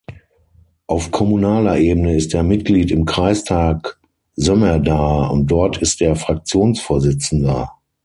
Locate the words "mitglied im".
2.41-3.05